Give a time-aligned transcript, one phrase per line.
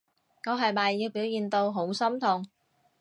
[0.47, 2.47] 我係咪要表現到好心痛？